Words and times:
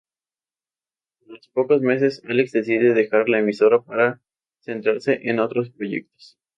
A 1.27 1.31
los 1.31 1.47
pocos 1.49 1.83
meses, 1.83 2.23
Álex 2.27 2.53
decide 2.53 2.95
dejar 2.95 3.29
la 3.29 3.37
emisora 3.37 3.83
para 3.83 4.19
centrarse 4.59 5.19
en 5.29 5.39
otros 5.39 5.69
proyectos. 5.69 6.39